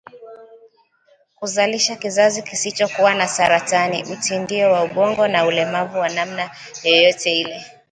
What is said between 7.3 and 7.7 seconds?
ile